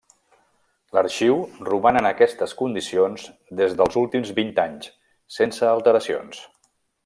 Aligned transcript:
L'arxiu 0.97 1.35
roman 1.67 1.99
en 2.01 2.07
aquestes 2.11 2.55
condicions 2.63 3.27
des 3.61 3.77
dels 3.83 3.99
últims 4.03 4.33
vint 4.41 4.51
anys, 4.67 4.89
sense 5.39 5.71
alteracions. 5.77 6.45